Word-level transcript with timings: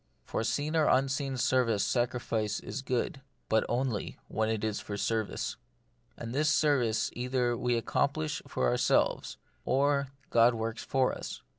For 0.25 0.43
seen 0.43 0.75
or 0.75 0.87
unseen 0.87 1.37
service 1.37 1.83
sacri 1.85 2.19
fice 2.19 2.59
is 2.59 2.81
good, 2.81 3.21
but 3.49 3.63
only 3.69 4.17
when 4.29 4.49
it 4.49 4.63
is 4.63 4.79
for 4.79 4.97
service. 4.97 5.57
And 6.17 6.33
this 6.33 6.49
service 6.49 7.11
either 7.13 7.55
we 7.55 7.77
accomplish 7.77 8.41
for 8.47 8.67
ourselves, 8.67 9.37
or 9.63 10.07
God 10.31 10.55
works 10.55 10.83
for 10.83 11.13
us. 11.13 11.43